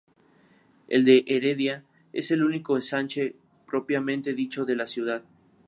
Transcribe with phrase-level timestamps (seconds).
[0.87, 3.35] El de Heredia es el único ensanche
[3.67, 5.23] propiamente dicho de la ciudad.